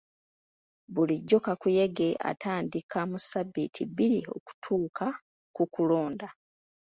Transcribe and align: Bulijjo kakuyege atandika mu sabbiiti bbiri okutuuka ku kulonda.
Bulijjo 0.93 1.37
kakuyege 1.45 2.07
atandika 2.31 2.99
mu 3.09 3.17
sabbiiti 3.29 3.81
bbiri 3.89 4.19
okutuuka 4.37 5.05
ku 5.55 5.63
kulonda. 5.73 6.27